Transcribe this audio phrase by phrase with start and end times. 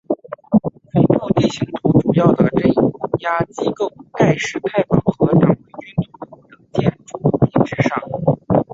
[0.49, 2.71] 恐怖地形图主要的镇
[3.19, 8.01] 压机构盖世太保和党卫军总部的建筑遗址上。